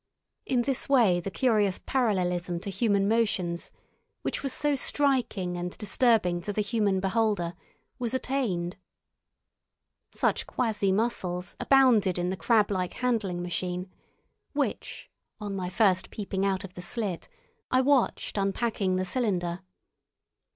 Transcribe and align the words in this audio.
In 0.47 0.63
this 0.63 0.89
way 0.89 1.19
the 1.19 1.29
curious 1.29 1.77
parallelism 1.77 2.59
to 2.61 2.73
animal 2.83 3.07
motions, 3.07 3.69
which 4.23 4.41
was 4.41 4.51
so 4.51 4.73
striking 4.73 5.55
and 5.57 5.77
disturbing 5.77 6.41
to 6.41 6.51
the 6.51 6.61
human 6.63 6.99
beholder, 6.99 7.53
was 7.99 8.15
attained. 8.15 8.77
Such 10.11 10.47
quasi 10.47 10.91
muscles 10.91 11.55
abounded 11.59 12.17
in 12.17 12.31
the 12.31 12.35
crablike 12.35 12.93
handling 12.93 13.43
machine 13.43 13.91
which, 14.53 15.11
on 15.39 15.55
my 15.55 15.69
first 15.69 16.09
peeping 16.09 16.47
out 16.47 16.63
of 16.63 16.73
the 16.73 16.81
slit, 16.81 17.29
I 17.69 17.81
watched 17.81 18.39
unpacking 18.39 18.95
the 18.95 19.05
cylinder. 19.05 19.61